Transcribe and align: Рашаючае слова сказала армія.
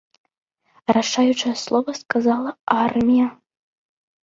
Рашаючае 0.97 1.53
слова 1.65 1.95
сказала 2.01 2.51
армія. 2.87 3.31